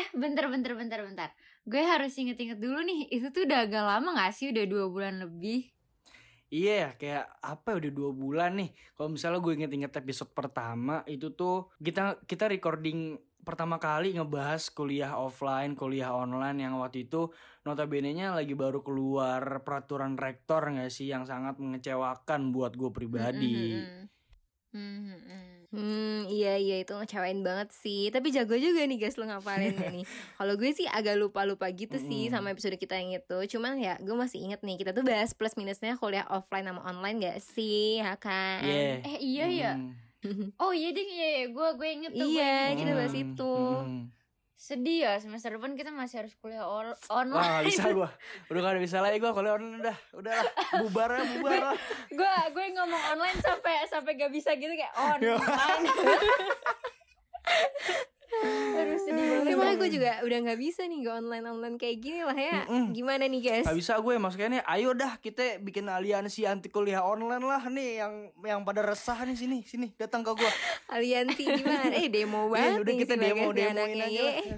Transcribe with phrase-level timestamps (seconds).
[0.00, 1.28] eh bentar bentar bentar bentar.
[1.68, 4.48] Gue harus inget-inget dulu nih itu tuh udah agak lama gak sih?
[4.48, 5.68] Udah dua bulan lebih.
[6.50, 8.70] Iya yeah, kayak apa ya, udah dua bulan nih.
[8.96, 15.16] Kalau misalnya gue inget-inget episode pertama itu tuh kita kita recording pertama kali ngebahas kuliah
[15.16, 17.32] offline kuliah online yang waktu itu
[17.64, 21.12] notabene nya lagi baru keluar peraturan rektor gak sih?
[21.12, 23.78] Yang sangat mengecewakan buat gue pribadi.
[23.78, 24.04] Mm -hmm.
[24.74, 25.39] Mm -hmm.
[26.40, 28.08] Iya iya itu ngecewain banget sih.
[28.08, 30.04] Tapi jago juga nih guys lo ngapalin nih.
[30.40, 32.08] Kalau gue sih agak lupa-lupa gitu mm -hmm.
[32.08, 33.38] sih sama episode kita yang itu.
[33.56, 37.16] Cuman ya gue masih inget nih kita tuh bahas plus minusnya kuliah offline sama online
[37.20, 38.64] gak sih, ya kan?
[38.64, 39.04] Yeah.
[39.04, 39.56] Eh iya mm.
[39.60, 39.72] ya.
[40.60, 41.46] oh iya ding, iya, iya, iya.
[41.52, 42.28] gue gue inget tuh.
[42.28, 43.54] Iya kita bahas itu.
[43.84, 44.19] Mm.
[44.60, 47.32] Sedih ya semester depan kita masih harus kuliah on online.
[47.32, 48.10] Wah, bisa gue,
[48.52, 49.96] Udah gak bisa lagi gue kuliah online udah.
[50.12, 50.52] Udahlah,
[50.84, 51.76] bubar lah, bubar lah.
[52.12, 55.40] Gue gue ngomong online sampai sampai gak bisa gitu kayak online.
[59.02, 62.38] sedih banget ya, Cuma gue juga udah nggak bisa nih gue online-online kayak gini lah
[62.38, 62.84] ya Mm-mm.
[62.92, 63.66] Gimana nih guys?
[63.66, 67.62] Gak bisa gue ya, maksudnya nih ayo dah kita bikin aliansi anti kuliah online lah
[67.70, 68.14] nih Yang
[68.46, 70.52] yang pada resah nih sini sini datang ke gue
[70.94, 71.92] Aliansi gimana?
[71.94, 74.34] Eh demo banget ya, udah kita demo-demoin aja lah.
[74.36, 74.54] Ya.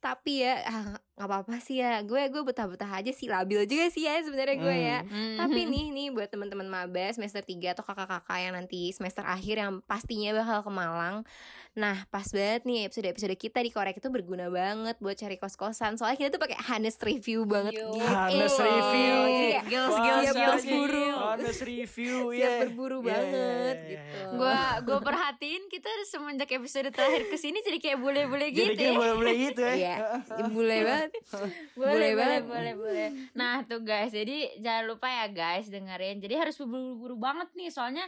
[0.00, 0.86] Tapi ya ah,
[1.20, 4.72] nggak apa-apa sih ya gue gue betah-betah aja sih labil juga sih ya sebenarnya gue
[4.72, 4.86] mm.
[4.88, 5.12] ya hmm.
[5.12, 5.36] hmm.
[5.36, 5.68] tapi hmm.
[5.68, 10.32] nih nih buat teman-teman mabes semester 3 atau kakak-kakak yang nanti semester akhir yang pastinya
[10.32, 11.28] bakal ke Malang
[11.78, 15.94] Nah, pas banget nih episode-episode kita di korek itu berguna banget buat cari kos-kosan.
[15.94, 17.94] Soalnya kita tuh pakai Hanes review banget Yo.
[17.94, 18.10] gitu.
[18.10, 19.14] Hanes iya, review.
[19.14, 19.60] Iya, iya.
[19.70, 21.06] girls, girls, siap girls, berburu.
[21.14, 22.42] Hanes review, ya.
[22.42, 23.06] Siap berburu yeah.
[23.06, 23.90] banget yeah.
[23.94, 24.18] gitu.
[24.34, 28.66] Gua gua perhatiin kita semenjak episode terakhir ke sini jadi kayak bule-bule gitu.
[28.66, 28.98] Jadi kayak ya.
[28.98, 29.74] bule-bule gitu ya.
[29.78, 29.94] Iya,
[30.26, 31.10] iya bule banget.
[31.78, 32.42] Bule banget.
[32.50, 33.08] Boleh, boleh.
[33.38, 36.18] Nah, tuh guys, jadi jangan lupa ya guys dengerin.
[36.18, 38.02] Jadi harus buru-buru banget nih soalnya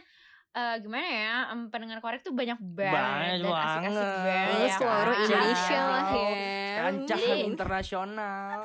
[0.53, 4.53] uh, gimana ya um, pendengar korek tuh banyak banget banyak banget asik-asik banget.
[4.53, 6.31] ya, seluruh Indonesia lah ya.
[6.73, 8.59] Kancah internasional.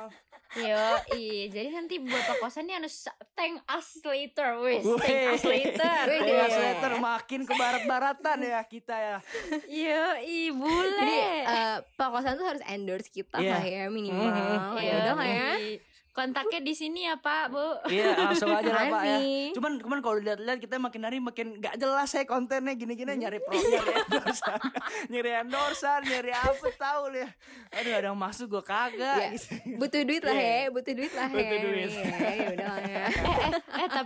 [0.57, 3.05] Yo i jadi nanti buat kosan nih harus
[3.37, 8.95] tank us later wis tank us later tank us later makin ke barat-baratan ya kita
[8.97, 9.17] ya.
[9.69, 13.61] Yo i boleh jadi uh, eh, pokosan tuh harus endorse kita yeah.
[13.61, 14.25] lah ya minimal.
[14.25, 14.81] Mm -hmm.
[14.81, 15.49] ya udah lah ya?
[16.09, 17.67] Kontaknya di sini ya Pak Bu.
[17.87, 19.17] Iya langsung aja lah Pak ya.
[19.53, 23.61] Cuman cuman kalau lihat-lihat kita makin hari makin nggak jelas saya kontennya gini-gini nyari promo,
[23.61, 24.59] nyari endorsan,
[25.13, 27.29] nyari endorsan, nyari apa tahu ya.
[27.77, 29.37] Aduh ada yang masuk gue kagak.
[29.37, 29.77] Ya.
[29.77, 31.35] Butuh duit lah ya, butuh duit lah he.
[31.37, 31.89] Butuh duit.
[31.93, 32.48] Ya, ya,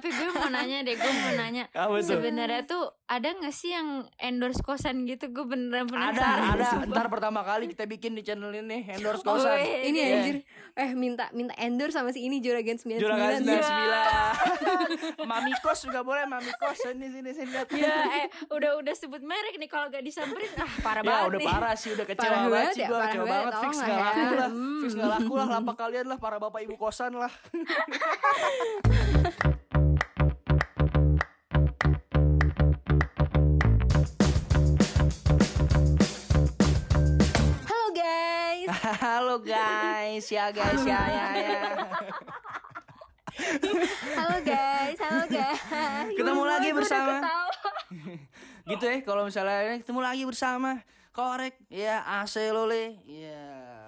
[0.03, 1.63] tapi gue mau nanya deh gue mau nanya.
[2.03, 5.31] Sebenarnya tuh ada nggak sih yang endorse kosan gitu?
[5.31, 6.59] Gue beneran penasaran.
[6.59, 6.83] ada.
[6.83, 9.55] Ada ntar pertama kali kita bikin di channel ini endorse oh, kosan.
[9.55, 10.15] oh, eh, ini yeah.
[10.19, 10.43] anjir.
[10.75, 15.23] Eh minta minta endorse sama si ini juragan sembilan juragan sembilan yeah.
[15.23, 16.83] mami kos juga boleh mami kos.
[16.83, 17.55] Ini sini sini.
[17.55, 19.71] Lihat ya eh udah udah sebut merek nih.
[19.71, 22.91] Kalau gak disamperin ah parah ya, udah parah sih udah kecewa parah banget sih ya,
[22.91, 23.55] gue kecewa banget.
[23.55, 24.03] fix oh, gak ya?
[24.03, 24.51] laku lah.
[24.83, 25.47] Fix gak laku lah.
[25.47, 27.31] Lapak kalian lah para bapak ibu kosan lah.
[39.03, 41.25] Halo guys, ya guys, ya ya.
[41.35, 41.61] ya.
[44.15, 45.59] halo guys, halo guys.
[46.15, 47.19] Ketemu lagi bersama.
[48.71, 50.79] gitu ya, kalau misalnya ketemu lagi bersama
[51.11, 53.72] Korek, ya AC Lole, ya.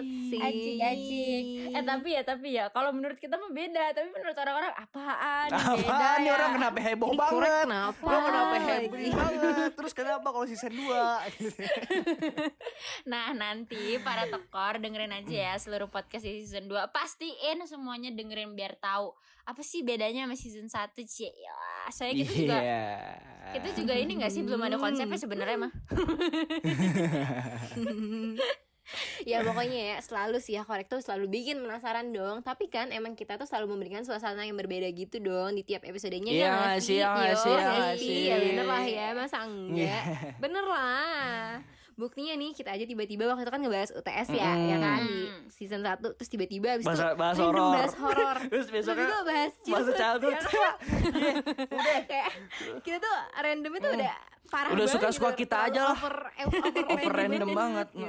[0.00, 1.44] Acik acik.
[1.68, 5.48] Eh tapi ya tapi ya kalau menurut kita mah beda, tapi menurut orang-orang apaan?
[5.48, 6.34] Beda Apaan nih ya.
[6.34, 7.64] orang kenapa heboh Ini banget?
[7.64, 8.04] kenapa?
[8.04, 9.72] Lo kenapa heboh banget?
[9.74, 10.86] Terus kenapa kalau season 2?
[13.04, 18.54] Nah nanti para tekor dengerin aja ya seluruh podcast di season 2 Pastiin semuanya dengerin
[18.54, 19.10] biar tahu
[19.42, 21.56] Apa sih bedanya sama season 1 Cie ya,
[21.88, 22.86] Soalnya kita juga Iya.
[23.48, 25.72] Kita juga ini gak sih belum ada konsepnya sebenarnya mah
[29.22, 32.40] ya pokoknya ya selalu sih ya korek tuh selalu bikin penasaran dong.
[32.40, 36.30] Tapi kan emang kita tuh selalu memberikan suasana yang berbeda gitu dong di tiap episodenya
[36.30, 38.20] ya nggak nggak sih, iya nggak sih, nggak sih?
[38.24, 40.02] ya bener lah ya masa enggak?
[40.38, 41.60] Bener lah.
[41.94, 45.02] Buktinya nih kita aja tiba-tiba waktu itu kan ngebahas UTS ya ya kan?
[45.02, 45.50] Di Mm.
[45.50, 47.72] season 1 terus tiba-tiba abis Bahas- itu bahas horor.
[47.74, 48.36] bahas horor.
[48.54, 50.72] Terus besoknya tiba-tiba bahas Bahasa childhood, ya udah.
[52.04, 52.28] Kayak
[52.80, 54.14] kita tuh random itu udah
[54.48, 55.98] parah Udah suka-suka gitu, kita aja lah.
[56.00, 57.88] over, eh, over, over random banget.
[57.88, 58.08] banget Gitu.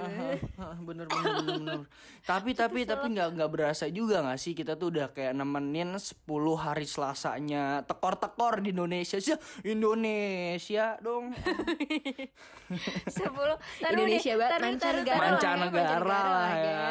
[0.55, 1.81] Nah, ah, bener bener bener bener
[2.23, 6.15] tapi tapi tapi nggak nggak berasa juga nggak sih kita tuh udah kayak nemenin 10
[6.55, 11.35] hari selasanya tekor-tekor di Indonesia sih Indonesia dong
[13.09, 13.57] Sepuluh.
[13.81, 16.85] Indonesia banget mancanegara ya, Mancanegara lah ya.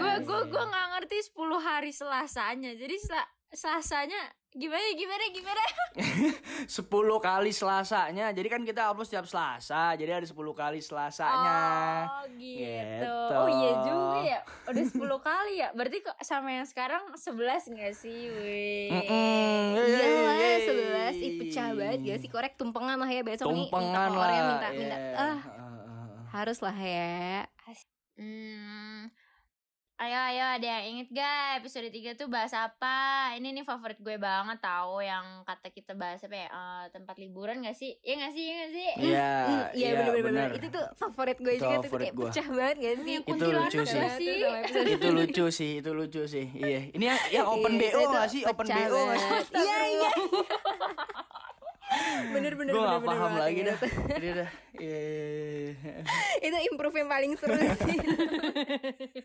[0.00, 2.72] Gue gue gue nggak ngerti 10 hari selasanya.
[2.72, 2.96] Jadi
[3.48, 5.62] selasanya gimana gimana gimana?
[6.68, 6.84] 10
[7.20, 11.60] kali selasanya jadi kan kita upload setiap selasa jadi ada 10 kali selasanya
[12.08, 12.64] Oh gitu.
[12.64, 13.14] Gitu.
[13.32, 14.40] Oh iya juga ya.
[14.68, 15.68] Udah 10 kali ya.
[15.72, 18.20] Berarti kok sama yang sekarang 11 gak sih?
[18.32, 18.88] Weh.
[18.92, 19.64] Mm-mm.
[19.76, 20.60] Iya lah Yeay.
[20.64, 24.16] sebelas Ih pecah banget gak sih korek tumpengan lah ya besok nih minta tumpengan ke
[24.16, 25.12] Korea lah minta minta iya.
[25.16, 25.40] ah Heeh.
[26.32, 27.44] harus lah ya
[28.18, 28.97] Hmm.
[29.98, 32.96] Ayo ayo ada yang inget gak episode 3 tuh bahas apa?
[33.34, 36.46] Ini nih favorit gue banget tahu yang kata kita bahas apa ya?
[36.46, 37.98] eh, tempat liburan gak sih?
[37.98, 38.44] Iya gak sih?
[38.44, 38.88] Iya gak sih?
[38.96, 40.48] Iya, Hmm, iya bener bener bener.
[40.54, 42.30] Itu tuh favorit gue Itu juga tuh kayak gua.
[42.30, 43.14] pecah banget gak sih?
[43.16, 44.00] Itu Kuntilanak lucu sih.
[44.86, 46.46] itu lucu sih, itu lucu sih.
[46.48, 46.80] Iya.
[46.94, 48.42] Ini yang, yang open Iya, BO itu gak sih?
[48.46, 49.30] Open BO gak sih?
[49.52, 50.10] Iya iya.
[52.28, 53.78] bener bener Gue gak paham lagi dah.
[54.14, 54.48] Ini dah.
[54.78, 55.18] Iya, iya,
[55.74, 55.96] iya.
[56.38, 57.98] itu improve yang paling seru sih.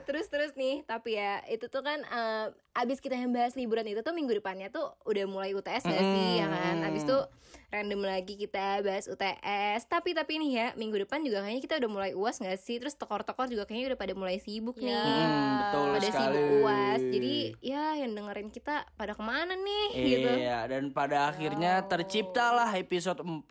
[0.00, 4.00] Terus terus nih tapi ya itu tuh kan eh, abis kita yang bahas liburan itu
[4.00, 6.80] tuh minggu depannya tuh udah mulai UTS gak sih ya kan?
[6.80, 6.88] Mm.
[6.88, 7.22] abis tuh
[7.68, 11.90] random lagi kita bahas UTS tapi tapi nih ya minggu depan juga kayaknya kita udah
[11.92, 12.80] mulai uas gak sih?
[12.80, 14.88] Terus tokor-tokor juga kayaknya udah pada mulai sibuk Ya.
[14.88, 14.98] nih.
[15.20, 16.16] Hmm, betul pada sekali.
[16.16, 19.86] sibuk uas jadi ya yang dengerin kita pada ke mana nih?
[19.92, 20.30] Gitu.
[20.40, 23.44] Iya, dan pada akhirnya terciptalah episode 4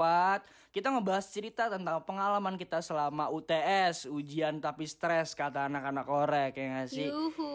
[0.69, 6.65] Kita ngebahas cerita tentang pengalaman kita selama UTS Ujian tapi stres kata anak-anak korek ya
[6.77, 7.09] gak sih?
[7.09, 7.49] Yuhu,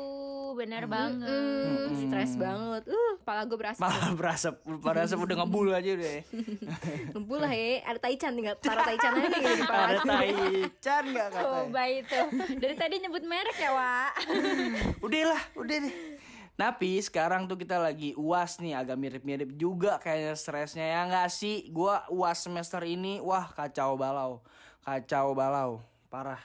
[0.59, 1.31] bener banget.
[1.31, 6.13] Mm, stres banget uh kepala gue berasa Malah berasa, berasa udah ngebul aja udah
[7.17, 11.43] Ngebul lah ya Ada taichan tinggal taruh taichan aja gitu Ada taichan gak katanya?
[11.65, 12.21] Coba itu.
[12.61, 14.13] Dari tadi nyebut merek ya, Wak.
[15.05, 15.95] Udah lah, udah deh.
[16.55, 21.67] Tapi sekarang tuh kita lagi uas nih agak mirip-mirip juga kayaknya stresnya ya nggak sih?
[21.75, 24.39] Gua uas semester ini wah kacau balau,
[24.87, 26.39] kacau balau, parah.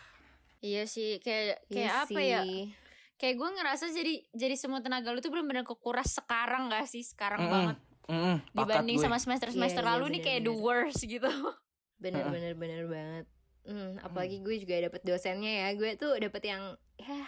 [0.60, 2.42] Iya sih, kayak kayak Iya apa ya?
[2.44, 2.76] sih.
[3.20, 7.04] Kayak gue ngerasa jadi jadi semua tenaga lu tuh bener-bener kekuras sekarang gak sih?
[7.04, 7.78] Sekarang Mm-mm, banget
[8.10, 9.10] mm-mm, pakat dibanding gue.
[9.10, 10.66] sama semester-semester Iya, iya, lalu nih kayak the bener-bener.
[10.66, 11.28] worst gitu.
[12.04, 12.32] bener Heeh.
[12.32, 13.26] bener bener banget
[13.68, 16.64] hmm, apalagi gue juga dapet dosennya ya gue tuh dapet yang
[16.96, 17.28] ya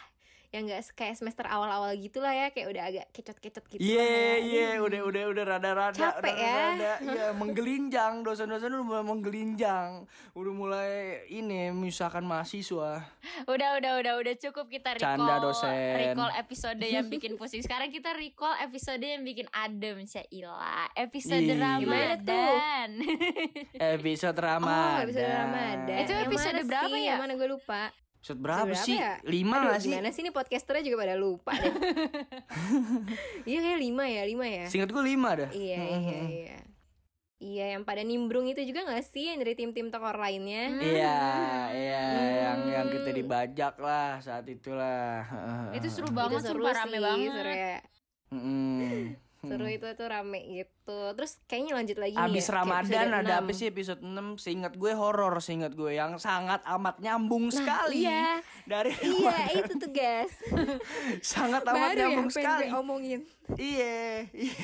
[0.52, 4.36] yang nggak kayak semester awal-awal gitulah ya kayak udah agak kecot-kecot gitu Iya lah.
[4.38, 6.56] iya udah udah udah rada-rada Capek ya.
[6.76, 9.90] rada-rada, iya menggelinjang dosen-dosen udah mulai menggelinjang
[10.32, 10.92] udah mulai
[11.28, 13.00] ini misalkan mahasiswa
[13.44, 15.72] Udah udah udah udah cukup kita recall Canda, dosen.
[15.96, 17.60] recall episode yang bikin pusing.
[17.60, 20.92] Sekarang kita recall episode yang bikin adem Syaila.
[20.94, 21.58] Episode Ih.
[21.58, 22.90] Ramadan.
[23.98, 25.98] episode Oh, Ramadan episode Ramadan.
[25.98, 27.02] Itu episode berapa sih?
[27.04, 27.16] ya?
[27.16, 27.90] Mana gue lupa.
[28.22, 29.14] Episode berapa, Episode sih ya?
[29.26, 31.74] lima Aduh, nggak sih Gimana sih nih podcasternya juga pada lupa deh.
[33.50, 34.66] Iya kayak lima ya, lima ya.
[34.70, 36.60] singkat gue lima dah Iya, iya, iya.
[37.42, 40.78] Iya, yang pada nimbrung itu juga gak sih yang dari tim-tim tokor lainnya?
[40.78, 41.18] Iya,
[41.74, 42.04] iya,
[42.46, 43.18] yang yang kita Hmm.
[43.18, 45.26] dibajak lah saat itulah.
[45.74, 47.34] Itu seru Itu banget seru sumpah rame sih, banget.
[47.34, 47.78] Seru ya.
[48.30, 49.02] Mm-mm.
[49.42, 50.81] Seru itu tuh rame gitu.
[51.14, 54.12] Terus kayaknya lanjut lagi nih Abis ya, kayak Ramadan episode ada apa sih episode 6
[54.38, 59.90] Seingat gue horor Seingat gue yang sangat amat nyambung sekali Iya, Dari iya itu tuh
[59.90, 60.34] guys.
[61.24, 63.22] Sangat amat Baru ya nyambung pengen sekali omongin.
[63.52, 64.56] Iya iya.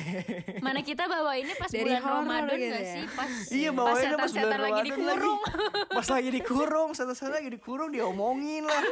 [0.58, 2.88] Mana kita bawa ini pas Dari bulan Ramadan gitu gak ya.
[2.90, 3.04] sih?
[3.10, 5.40] Pas Iya pas bawainnya pas bulan lagi Ramadan dikurung.
[5.98, 8.82] Pas lagi dikurung Setan-setan lagi dikurung Diomongin lah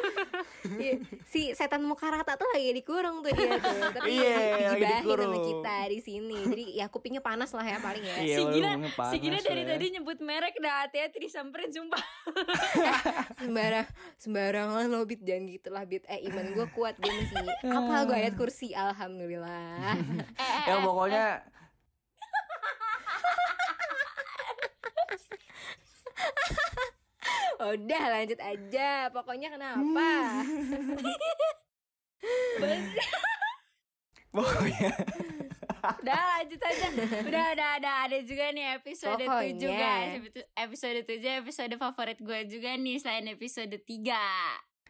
[0.66, 3.72] Iya, si setan muka rata tuh lagi dikurung tuh dia tuh.
[3.96, 5.32] Tapi Iya, lagi digibahin sama dikurung.
[5.46, 6.38] kita di sini.
[6.44, 8.16] Jadi ya kupingnya panas lah ya paling ya.
[8.22, 8.70] Iya si Gina,
[9.10, 9.74] si Gina dari lah ya.
[9.74, 11.98] tadi nyebut merek dah hati-hati disamperin sumpah.
[13.42, 16.06] Sembarang sembarangan lo bit jangan gitu lah bit.
[16.06, 19.98] Eh iman gue kuat gue masih apa gue ayat kursi alhamdulillah.
[20.36, 21.24] Eh, eh, Ya eh, pokoknya
[27.74, 29.10] Udah lanjut aja.
[29.10, 30.06] Pokoknya kenapa?
[34.30, 34.92] Pokoknya
[36.02, 36.86] Udah lanjut aja.
[37.22, 39.54] Udah ada ada ada juga nih episode Pokoknya.
[39.56, 40.10] 7 guys.
[40.56, 44.16] Episode 7 episode favorit gue juga nih selain episode 3.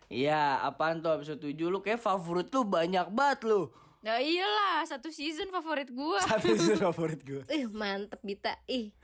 [0.06, 3.68] Iya, apaan tuh episode 7 lu kayak favorit lu banyak banget lu.
[4.06, 6.20] Nah iyalah satu season favorit gue.
[6.22, 7.42] Satu episode favorit gue.
[7.58, 8.94] Ih mantep Bita Ih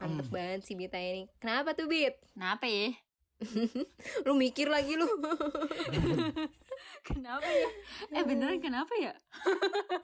[0.00, 2.16] Mantep banget sih Bita ini Kenapa tuh Bit?
[2.32, 2.96] Kenapa ya?
[4.26, 5.06] Lu mikir lagi lu
[7.04, 7.68] Kenapa ya?
[8.16, 9.12] Eh beneran kenapa ya?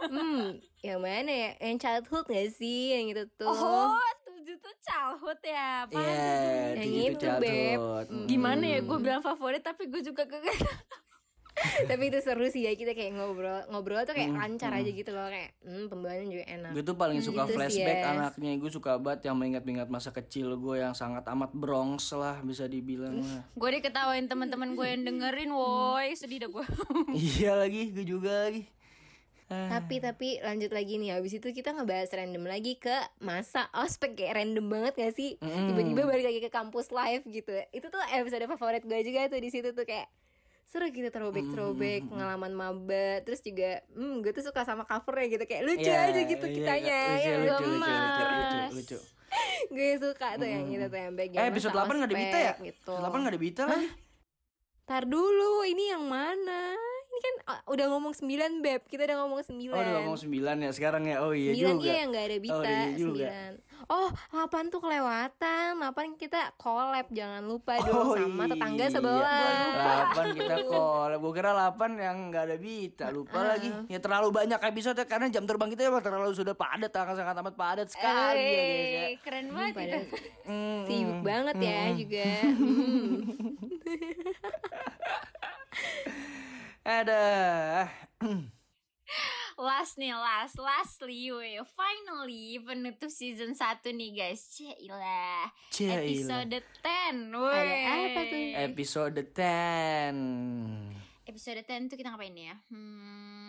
[0.09, 1.50] Hmm Yang mana ya?
[1.61, 2.92] Yang childhood gak sih?
[2.97, 3.97] Yang itu tuh Oh,
[4.28, 5.85] tujuh tuh childhood ya.
[5.88, 6.04] Iya, tuh?
[6.76, 7.26] Yang itu.
[7.40, 7.80] Beb.
[8.09, 8.26] Mm.
[8.28, 8.78] Gimana ya?
[8.85, 10.56] Gue bilang favorit tapi gue juga kagak.
[11.90, 14.79] Tapi itu seru sih ya Kita kayak ngobrol Ngobrol tuh kayak Hmm, lancar hmm.
[14.79, 17.57] aja gitu loh Kayak hmm, pembawaannya juga enak Gue tuh paling Hmm, suka gitu sih,
[17.57, 18.11] flashback yes.
[18.11, 22.64] anaknya Gue suka banget yang mengingat-ingat masa kecil gue Yang sangat amat bronx lah bisa
[22.64, 23.45] dibilang lah.
[23.50, 26.67] gue diketawain teman-teman gue yang dengerin, woi sedih dah gue.
[27.37, 28.64] Iya lagi, gue juga lagi
[29.47, 29.67] Ah.
[29.69, 34.38] Tapi tapi lanjut lagi nih Habis itu kita ngebahas random lagi ke masa ospek Kayak
[34.38, 35.43] random banget gak sih?
[35.43, 35.67] Mm-mm.
[35.67, 39.50] Tiba-tiba balik lagi ke kampus live gitu Itu tuh episode favorit gue juga tuh di
[39.50, 40.07] situ tuh kayak
[40.70, 42.10] seru gitu throwback throwback Mm-mm.
[42.10, 46.20] pengalaman maba terus juga hmm gue tuh suka sama covernya gitu kayak lucu Iya, aja
[46.22, 48.70] gitu iya, kitanya lucu, ya lucu, lucu, lucu, lucu, gemas.
[48.72, 48.98] lucu.
[49.74, 50.72] gue suka tuh yang Mm-mm.
[50.72, 52.52] gitu tuh yang bagian Eh episode masa 8 gak ada Bita ya?
[52.56, 52.92] gitu.
[52.92, 53.88] Episode 8 gak ada Bita lagi
[54.84, 56.62] Tar dulu ini yang mana
[57.04, 58.26] ini kan ah, udah ngomong 9
[58.60, 61.58] beb kita udah ngomong 9 Oh udah ngomong 9 ya sekarang ya Oh iya 9
[61.58, 63.26] juga iya yang gak ada Bita Oh, iya juga.
[63.58, 68.88] 9 Oh 8 tuh kelewatan 8 kita collab jangan lupa dong Oh, sama tetangga iya.
[68.88, 73.47] sebelah 8 kita call Gue kira 8 yang gak ada Bita Lupa Ah.
[73.50, 77.35] lagi Ya terlalu banyak episode ya Karena jam terbang kita emang terlalu sudah padat Sangat-sangat
[77.37, 80.16] amat padat sekali ya guys ya Eh, keren banget Pada itu.
[80.47, 81.94] Mm, sibuk mm, banget ya mm.
[81.97, 83.26] juga Hmm.
[86.82, 87.23] Ada
[89.61, 94.40] Last nih, last, lastly, we finally penutup season 1 nih guys.
[94.57, 95.52] Cailah.
[95.69, 96.00] Cailah.
[96.00, 97.29] Episode 10.
[97.29, 97.85] Weh.
[97.85, 98.40] Ada apa tuh?
[98.73, 102.57] Episode 10 Episode 10 tuh kita ngapain ya?
[102.73, 103.39] Hmm.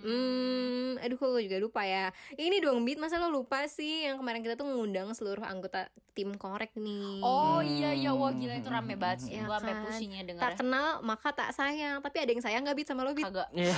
[0.00, 4.20] Hmm, aduh kok gue juga lupa ya Ini dong Bit, masa lo lupa sih Yang
[4.20, 8.68] kemarin kita tuh ngundang seluruh anggota tim korek nih Oh iya iya wah gila itu
[8.68, 9.36] rame banget sih.
[9.36, 9.82] Ya Gua sampai kan?
[9.84, 10.42] pusingnya denger.
[10.42, 13.24] Tak kenal maka tak sayang Tapi ada yang sayang gak Bit sama lo Bit?
[13.28, 13.48] Kagak.
[13.52, 13.76] Iya.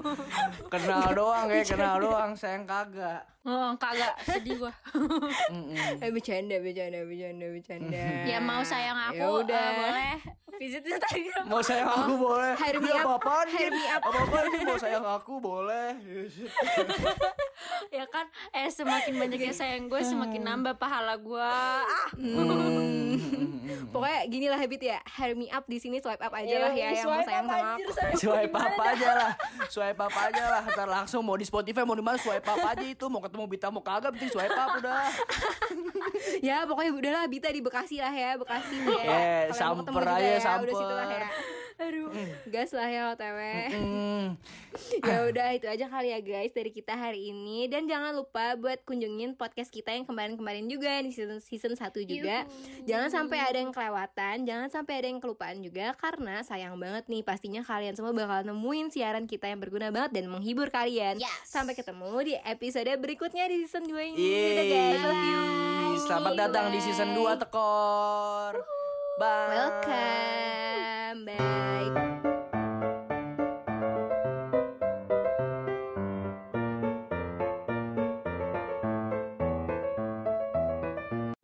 [0.72, 4.72] Kenal doang ya Kenal doang Sayang kagak Oh, kagak sedih gua.
[6.00, 9.60] Eh bercanda, bercanda, bercanda, bercanda ya mau sayang aku Ya udah.
[9.60, 10.14] eh, boleh
[10.56, 11.44] visit Instagram.
[11.44, 14.00] Mau sayang aku boleh Hire me up, apa-apaan me up.
[14.00, 15.92] Apa-apaan ini mau sayang aku boleh
[17.98, 18.26] ya kan?
[18.50, 21.82] Eh semakin banyaknya sayang gue semakin nambah pahala gua.
[21.84, 22.08] Ah.
[22.16, 23.14] Hmm.
[23.94, 26.90] Pokoknya gini lah Bit ya Hire me up di sini swipe up aja lah ya
[26.92, 27.90] Yang mau sayang sama aku.
[28.18, 29.32] Swipe up aja lah.
[29.70, 30.62] Swipe up aja lah.
[30.66, 33.06] Ntar langsung mau di Spotify Mau di mana swipe up aja itu.
[33.06, 35.08] Mau ketemu Bita mau kagak Penting swipe up udah.
[36.42, 39.04] Ya pokoknya udahlah Bita di Bekasi lah ya Bekasi nih ya.
[39.04, 40.66] Eh, Kalian mau samper aja, ya, samper.
[40.66, 41.28] Udah situ lah ya
[41.74, 42.10] Aduh
[42.46, 43.38] Gas lah ya OTW
[43.74, 44.38] Mm.
[45.08, 47.66] ya udah itu aja kali ya guys dari kita hari ini.
[47.66, 52.46] Dan jangan lupa buat kunjungin podcast kita yang kemarin-kemarin juga di season season 1 juga.
[52.86, 57.22] Jangan sampai ada yang kelewatan jangan sampai ada yang kelupaan juga karena sayang banget nih
[57.22, 61.18] pastinya kalian semua bakal nemuin siaran kita yang berguna banget dan menghibur kalian.
[61.18, 61.46] Yes.
[61.46, 64.16] sampai ketemu di episode berikutnya di season 2 ini.
[64.18, 65.42] Dadah guys love you.
[65.94, 68.73] Yeay, Selamat datang di season 2 Tekor
[69.14, 71.44] Bye welcome bye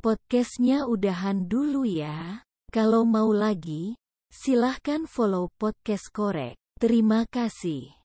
[0.03, 2.43] Podcastnya udahan dulu ya.
[2.75, 3.95] Kalau mau lagi,
[4.35, 6.59] silahkan follow podcast korek.
[6.83, 8.00] Terima kasih.